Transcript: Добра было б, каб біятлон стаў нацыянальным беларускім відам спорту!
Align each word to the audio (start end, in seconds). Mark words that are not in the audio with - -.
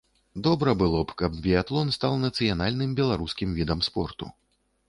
Добра 0.45 0.71
было 0.81 1.01
б, 1.11 1.15
каб 1.21 1.35
біятлон 1.43 1.93
стаў 1.97 2.17
нацыянальным 2.25 2.99
беларускім 3.01 3.55
відам 3.59 3.85
спорту! 3.91 4.33